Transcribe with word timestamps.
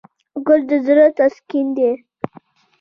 ګل 0.45 0.61
د 0.69 0.71
زړه 0.85 1.05
تسکین 1.17 1.67
دی. 1.77 1.91